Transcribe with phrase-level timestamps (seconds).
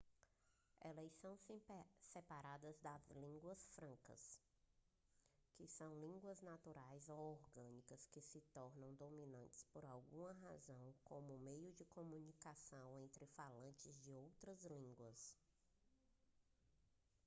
[0.79, 1.37] elas são
[2.11, 4.41] separadas das línguas francas
[5.53, 11.71] que são línguas naturais ou orgânicas que se tornam dominantes por alguma razão como meio
[11.73, 15.37] de comunicação entre falantes de outras línguas